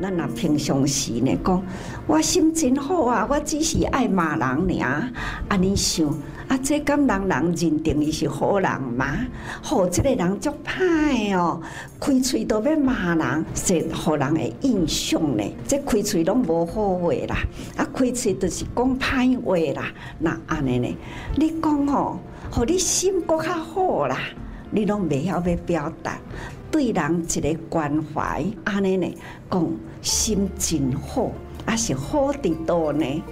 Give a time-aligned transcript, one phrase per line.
[0.00, 1.62] 咱若平常时呢，讲
[2.06, 5.12] 我心真好啊，我只是爱骂人尔，
[5.48, 6.06] 安尼想
[6.48, 9.18] 啊，这敢人人认定伊是好人吗？
[9.62, 11.60] 好，这个人足歹哦，
[12.00, 15.44] 开喙都要骂人，是互人的印象呢。
[15.66, 17.36] 这开喙拢无好话啦，
[17.76, 19.86] 啊，开喙就是讲歹话啦。
[20.18, 20.96] 那安尼呢？
[21.36, 22.18] 你讲哦，
[22.50, 24.18] 互你心搁较好啦，
[24.70, 26.18] 你拢袂晓要表达。
[26.70, 29.18] 对人一个关怀，安尼呢，
[29.50, 29.68] 讲
[30.02, 31.32] 心真好，
[31.66, 33.22] 还是好得多呢？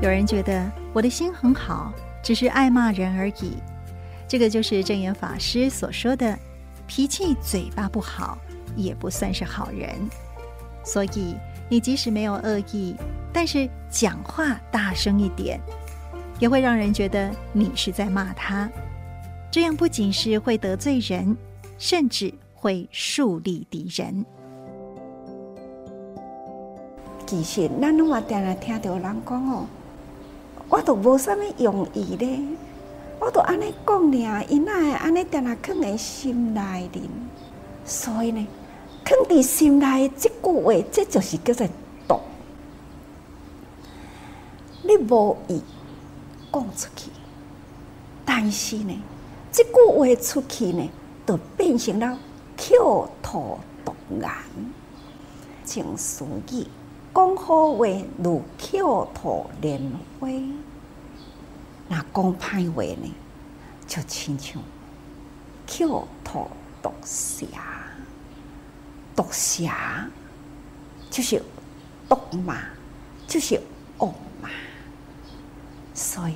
[0.00, 3.56] 有人觉得我的心很好，只是爱骂人而已。
[4.28, 6.38] 这个就是证严法师所说的，
[6.86, 8.38] 脾气嘴巴不好，
[8.76, 9.90] 也不算是好人。
[10.84, 11.34] 所以
[11.68, 12.94] 你即使没有恶意，
[13.32, 15.60] 但是讲话大声一点。
[16.38, 18.70] 也会让人觉得你是在骂他，
[19.50, 21.36] 这样不仅是会得罪人，
[21.78, 24.24] 甚至会树立敌人。
[27.26, 29.66] 其实，咱拢嘛定来听到人讲哦，
[30.68, 32.38] 我都无啥物用意咧，
[33.18, 37.08] 我都安尼讲尔，伊哪会安尼定定囥在心内哩。
[37.84, 38.46] 所以呢，
[39.04, 41.66] 囥伫心内这句话，这就是叫做
[42.06, 42.20] 毒。
[44.82, 45.62] 你无意。
[46.56, 47.10] 讲出去，
[48.24, 48.98] 但是呢，
[49.52, 50.88] 这句话出去呢，
[51.26, 52.18] 就变成了
[52.56, 54.30] 口吐毒言。
[55.66, 56.66] 正俗语，
[57.14, 57.86] 讲好话
[58.22, 59.80] 如口吐莲
[60.18, 60.28] 花，
[61.88, 63.14] 那讲歹话呢，
[63.86, 64.62] 就亲像
[65.66, 66.48] 口吐
[66.82, 67.44] 毒蛇。
[69.14, 69.64] 毒蛇
[71.10, 71.42] 就是
[72.08, 72.16] 毒
[72.46, 72.56] 嘛，
[73.26, 73.60] 就是
[73.98, 74.06] 恶
[74.40, 74.48] 嘛。
[75.96, 76.34] 所以，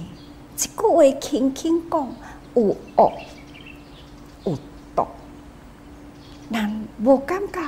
[0.56, 2.08] 一句话轻轻讲，
[2.54, 3.12] 有恶
[4.46, 4.56] 有
[4.96, 5.06] 毒，
[6.48, 7.60] 人无感觉，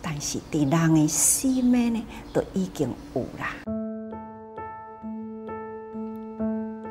[0.00, 3.52] 但是伫人的心里呢，都已经有啦。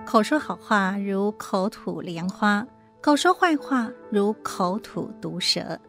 [0.06, 2.68] 口说好话如口吐莲花，
[3.00, 5.80] 口说坏话如口吐毒蛇。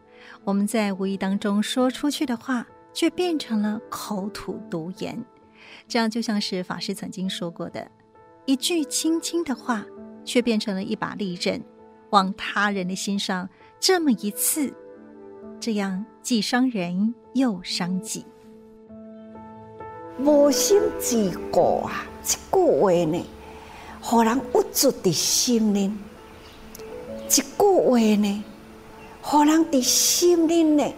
[0.45, 5.21] 我们在无意当中说出去的话，却变成了口吐毒言。
[5.89, 7.85] 这样就像是法师曾经说过的。
[8.45, 9.83] 一句轻轻的话，
[10.23, 11.59] 却变成了一把利刃，
[12.11, 14.71] 往他人的心上这么一刺，
[15.59, 18.23] 这样既伤人又伤己。
[20.19, 22.05] 无心之过啊！
[22.23, 23.25] 这句话呢，
[24.11, 25.91] 让人郁卒的心灵；
[27.27, 28.43] 这句话呢，
[29.23, 30.93] 让人的心灵呢，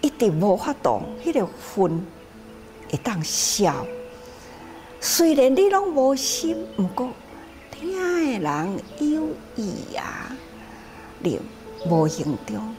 [0.00, 2.02] 一直无法度，迄个魂
[2.90, 3.86] 会当消。
[5.00, 7.10] 虽然你拢无心，毋过
[7.70, 10.30] 听的人有意啊，
[11.20, 11.40] 你
[11.88, 12.74] 无形中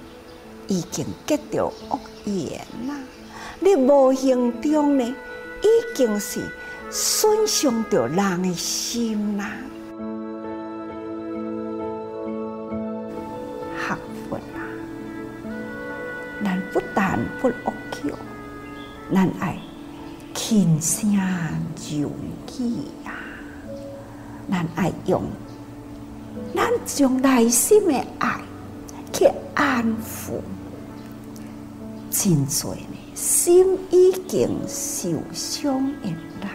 [0.68, 2.96] 已经结着恶缘啦。
[3.59, 5.03] 你无形中呢，
[5.62, 6.41] 已经是
[6.90, 9.51] 损伤着人的心啦。
[13.78, 13.97] 学
[14.30, 14.59] 佛啊，
[16.44, 18.09] 咱不但不恶口，
[19.13, 19.57] 咱爱。
[20.49, 21.13] 轻声
[21.91, 22.09] 柔
[22.57, 23.13] 语呀，
[24.49, 25.21] 咱爱用，
[26.55, 28.41] 咱将内心的爱
[29.13, 30.41] 去安抚，
[32.09, 36.49] 真多呢，心已经受伤的人，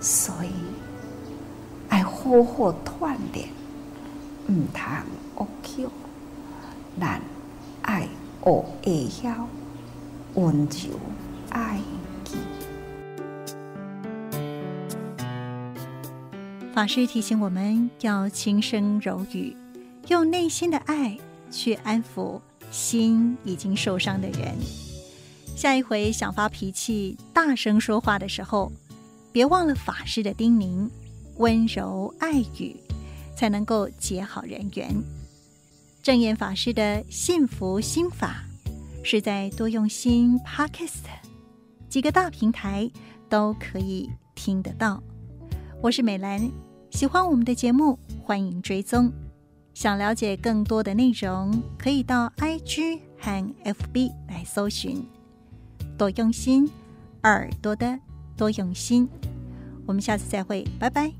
[0.00, 0.52] 所以
[1.88, 3.48] 爱好好锻炼，
[4.46, 4.84] 唔通
[5.34, 5.90] 恶口，
[7.00, 7.20] 咱
[7.82, 8.06] 爱
[8.40, 9.48] 学会晓
[10.34, 10.90] 温柔。
[11.50, 11.80] 爱，
[16.72, 19.56] 法师提醒我们要轻声柔语，
[20.08, 21.16] 用内心的爱
[21.50, 22.40] 去安抚
[22.70, 24.54] 心已经受伤的人。
[25.56, 28.72] 下一回想发脾气、大声说话的时候，
[29.30, 30.88] 别忘了法师的叮咛，
[31.36, 32.74] 温柔爱语
[33.36, 34.88] 才能够结好人缘。
[36.02, 38.42] 正言法师的幸福心法
[39.04, 41.19] 是在多用心 Podcast。
[41.90, 42.88] 几个大平台
[43.28, 45.02] 都可以听得到。
[45.82, 46.48] 我是美兰，
[46.90, 49.12] 喜欢我们的节目，欢迎追踪。
[49.74, 55.04] 想了解更多的内容，可以到 IG 和 FB 来搜寻。
[55.98, 56.70] 多用心，
[57.24, 57.98] 耳朵的
[58.36, 59.08] 多用心。
[59.84, 61.12] 我们下次再会，拜拜。